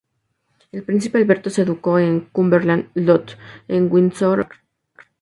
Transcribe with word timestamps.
El 0.71 0.81
príncipe 0.81 1.19
Alberto 1.19 1.51
se 1.51 1.61
educó 1.61 1.99
en 1.99 2.21
Cumberland 2.31 2.89
Lodge 2.95 3.37
en 3.67 3.87
Windsor 3.91 4.33
Great 4.37 4.49
Park. 4.49 4.61